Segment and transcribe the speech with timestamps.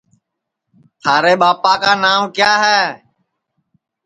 [1.01, 2.81] تھارے ٻاپا کا نانٚو کِیا ہے